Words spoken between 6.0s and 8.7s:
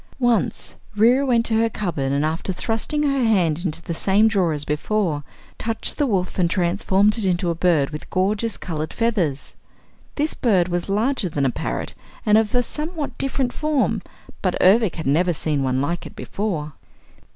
wolf and transformed it into a bird with gorgeous